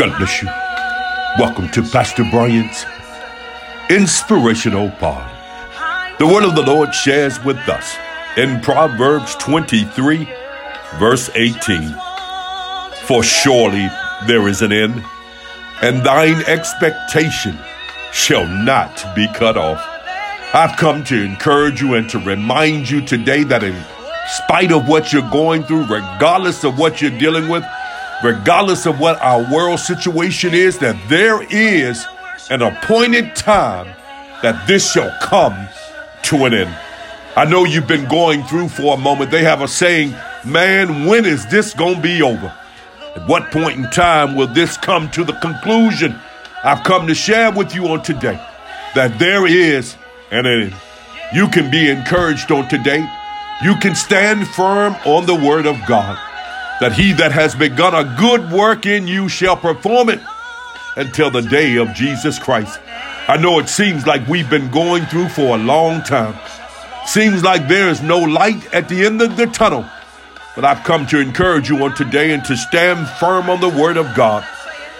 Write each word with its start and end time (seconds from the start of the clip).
God 0.00 0.16
bless 0.16 0.40
you. 0.40 0.48
Welcome 1.38 1.68
to 1.72 1.82
Pastor 1.82 2.24
Bryant's 2.30 2.86
Inspirational 3.90 4.88
Pod. 4.92 5.30
The 6.18 6.26
word 6.26 6.42
of 6.42 6.54
the 6.54 6.62
Lord 6.62 6.94
shares 6.94 7.38
with 7.44 7.58
us 7.68 7.98
in 8.38 8.62
Proverbs 8.62 9.34
23, 9.34 10.26
verse 10.98 11.28
18. 11.34 11.94
For 13.08 13.22
surely 13.22 13.90
there 14.26 14.48
is 14.48 14.62
an 14.62 14.72
end, 14.72 15.04
and 15.82 16.02
thine 16.02 16.46
expectation 16.46 17.58
shall 18.10 18.46
not 18.46 19.04
be 19.14 19.28
cut 19.34 19.58
off. 19.58 19.86
I've 20.54 20.78
come 20.78 21.04
to 21.04 21.22
encourage 21.22 21.82
you 21.82 21.92
and 21.92 22.08
to 22.08 22.18
remind 22.20 22.88
you 22.88 23.02
today 23.02 23.42
that 23.42 23.62
in 23.62 23.76
spite 24.28 24.72
of 24.72 24.88
what 24.88 25.12
you're 25.12 25.30
going 25.30 25.62
through, 25.64 25.82
regardless 25.82 26.64
of 26.64 26.78
what 26.78 27.02
you're 27.02 27.18
dealing 27.18 27.50
with, 27.50 27.64
regardless 28.22 28.86
of 28.86 29.00
what 29.00 29.20
our 29.20 29.42
world 29.52 29.80
situation 29.80 30.54
is, 30.54 30.78
that 30.78 30.96
there 31.08 31.42
is 31.50 32.06
an 32.50 32.62
appointed 32.62 33.34
time 33.34 33.86
that 34.42 34.66
this 34.66 34.90
shall 34.92 35.10
come 35.20 35.68
to 36.22 36.44
an 36.44 36.54
end. 36.54 36.76
I 37.36 37.44
know 37.44 37.64
you've 37.64 37.86
been 37.86 38.08
going 38.08 38.42
through 38.44 38.68
for 38.68 38.94
a 38.94 38.96
moment. 38.96 39.30
They 39.30 39.44
have 39.44 39.62
a 39.62 39.68
saying, 39.68 40.14
man, 40.44 41.06
when 41.06 41.24
is 41.24 41.46
this 41.46 41.74
going 41.74 41.96
to 41.96 42.02
be 42.02 42.22
over? 42.22 42.52
At 43.16 43.28
what 43.28 43.50
point 43.50 43.78
in 43.78 43.90
time 43.90 44.34
will 44.34 44.48
this 44.48 44.76
come 44.76 45.10
to 45.12 45.24
the 45.24 45.32
conclusion? 45.34 46.18
I've 46.62 46.84
come 46.84 47.06
to 47.06 47.14
share 47.14 47.50
with 47.52 47.74
you 47.74 47.88
on 47.88 48.02
today 48.02 48.40
that 48.94 49.18
there 49.18 49.46
is 49.46 49.96
an 50.30 50.46
end. 50.46 50.74
You 51.32 51.48
can 51.48 51.70
be 51.70 51.88
encouraged 51.88 52.50
on 52.50 52.68
today. 52.68 53.08
You 53.62 53.76
can 53.76 53.94
stand 53.94 54.46
firm 54.48 54.94
on 55.04 55.26
the 55.26 55.34
word 55.34 55.66
of 55.66 55.76
God 55.86 56.18
that 56.80 56.94
he 56.94 57.12
that 57.12 57.30
has 57.30 57.54
begun 57.54 57.94
a 57.94 58.16
good 58.18 58.50
work 58.50 58.86
in 58.86 59.06
you 59.06 59.28
shall 59.28 59.56
perform 59.56 60.08
it 60.08 60.20
until 60.96 61.30
the 61.30 61.42
day 61.42 61.76
of 61.76 61.92
Jesus 61.94 62.38
Christ. 62.38 62.80
I 63.28 63.36
know 63.36 63.58
it 63.58 63.68
seems 63.68 64.06
like 64.06 64.26
we've 64.26 64.48
been 64.48 64.70
going 64.70 65.04
through 65.04 65.28
for 65.28 65.54
a 65.54 65.58
long 65.58 66.02
time. 66.02 66.34
Seems 67.06 67.44
like 67.44 67.68
there 67.68 67.88
is 67.88 68.02
no 68.02 68.18
light 68.18 68.74
at 68.74 68.88
the 68.88 69.04
end 69.04 69.20
of 69.20 69.36
the 69.36 69.46
tunnel. 69.46 69.84
But 70.56 70.64
I've 70.64 70.82
come 70.82 71.06
to 71.08 71.20
encourage 71.20 71.68
you 71.68 71.84
on 71.84 71.94
today 71.94 72.32
and 72.32 72.44
to 72.46 72.56
stand 72.56 73.08
firm 73.20 73.50
on 73.50 73.60
the 73.60 73.68
word 73.68 73.98
of 73.98 74.14
God. 74.16 74.44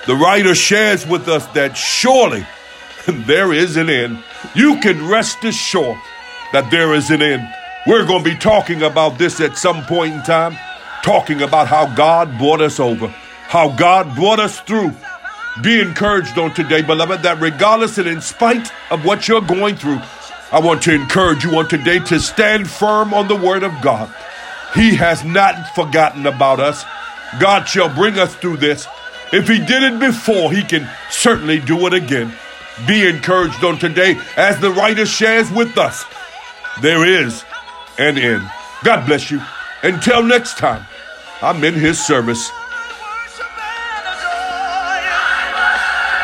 The 0.06 0.14
writer 0.14 0.54
shares 0.54 1.06
with 1.06 1.28
us 1.28 1.46
that 1.48 1.76
surely 1.76 2.46
there 3.06 3.52
is 3.52 3.76
an 3.76 3.88
end. 3.88 4.22
You 4.54 4.78
can 4.80 5.08
rest 5.08 5.44
assured 5.44 5.98
that 6.52 6.70
there 6.70 6.94
is 6.94 7.10
an 7.10 7.22
end. 7.22 7.48
We're 7.86 8.06
going 8.06 8.22
to 8.22 8.30
be 8.30 8.36
talking 8.36 8.82
about 8.82 9.18
this 9.18 9.40
at 9.40 9.56
some 9.56 9.82
point 9.84 10.14
in 10.14 10.22
time 10.22 10.58
talking 11.02 11.42
about 11.42 11.66
how 11.66 11.92
God 11.94 12.38
brought 12.38 12.60
us 12.60 12.80
over, 12.80 13.08
how 13.08 13.68
God 13.76 14.14
brought 14.14 14.40
us 14.40 14.60
through. 14.60 14.92
Be 15.62 15.80
encouraged 15.80 16.38
on 16.38 16.54
today, 16.54 16.82
beloved, 16.82 17.22
that 17.22 17.40
regardless 17.40 17.98
and 17.98 18.08
in 18.08 18.20
spite 18.20 18.70
of 18.90 19.04
what 19.04 19.28
you're 19.28 19.40
going 19.40 19.76
through, 19.76 20.00
I 20.52 20.60
want 20.60 20.82
to 20.82 20.94
encourage 20.94 21.44
you 21.44 21.56
on 21.56 21.68
today 21.68 21.98
to 22.00 22.20
stand 22.20 22.68
firm 22.68 23.12
on 23.14 23.28
the 23.28 23.36
word 23.36 23.62
of 23.62 23.72
God. 23.82 24.12
He 24.74 24.94
has 24.96 25.24
not 25.24 25.74
forgotten 25.74 26.26
about 26.26 26.60
us. 26.60 26.84
God 27.40 27.64
shall 27.64 27.92
bring 27.92 28.18
us 28.18 28.34
through 28.36 28.58
this. 28.58 28.86
If 29.32 29.48
he 29.48 29.58
did 29.58 29.82
it 29.82 30.00
before, 30.00 30.52
he 30.52 30.62
can 30.62 30.88
certainly 31.10 31.60
do 31.60 31.86
it 31.86 31.94
again. 31.94 32.32
Be 32.86 33.06
encouraged 33.06 33.62
on 33.64 33.78
today 33.78 34.18
as 34.36 34.58
the 34.60 34.70
writer 34.70 35.06
shares 35.06 35.50
with 35.50 35.76
us. 35.76 36.04
There 36.80 37.04
is 37.04 37.44
an 37.98 38.18
end. 38.18 38.48
God 38.82 39.06
bless 39.06 39.30
you. 39.30 39.40
Until 39.82 40.22
next 40.22 40.58
time, 40.58 40.84
I'm 41.40 41.64
in 41.64 41.74
his 41.74 41.98
service. 41.98 42.50